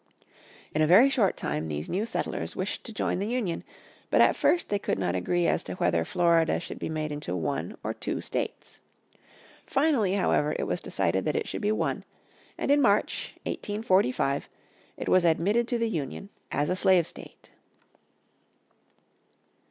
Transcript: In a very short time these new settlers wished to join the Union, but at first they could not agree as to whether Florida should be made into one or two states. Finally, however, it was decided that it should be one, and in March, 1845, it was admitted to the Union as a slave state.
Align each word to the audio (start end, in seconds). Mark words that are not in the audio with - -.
In 0.73 0.81
a 0.81 0.87
very 0.87 1.11
short 1.11 1.37
time 1.37 1.67
these 1.67 1.87
new 1.87 2.07
settlers 2.07 2.55
wished 2.55 2.83
to 2.85 2.91
join 2.91 3.19
the 3.19 3.27
Union, 3.27 3.63
but 4.09 4.19
at 4.19 4.35
first 4.35 4.69
they 4.69 4.79
could 4.79 4.97
not 4.97 5.13
agree 5.13 5.45
as 5.45 5.63
to 5.65 5.75
whether 5.75 6.03
Florida 6.03 6.59
should 6.59 6.79
be 6.79 6.89
made 6.89 7.11
into 7.11 7.35
one 7.35 7.77
or 7.83 7.93
two 7.93 8.19
states. 8.19 8.79
Finally, 9.67 10.13
however, 10.13 10.55
it 10.57 10.63
was 10.65 10.81
decided 10.81 11.23
that 11.25 11.35
it 11.35 11.47
should 11.47 11.61
be 11.61 11.71
one, 11.71 12.03
and 12.57 12.71
in 12.71 12.81
March, 12.81 13.35
1845, 13.45 14.49
it 14.97 15.07
was 15.07 15.23
admitted 15.23 15.67
to 15.67 15.77
the 15.77 15.87
Union 15.87 16.29
as 16.51 16.71
a 16.71 16.75
slave 16.75 17.05
state. 17.05 17.51